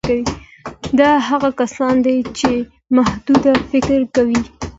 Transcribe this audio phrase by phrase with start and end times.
[0.99, 2.51] دا هغه کسان دي چې
[2.95, 4.41] محدود فکر کوي